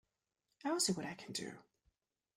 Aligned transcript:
I'll 0.65 0.79
see 0.79 0.93
what 0.93 1.05
I 1.05 1.13
can 1.13 1.31
do. 1.31 1.51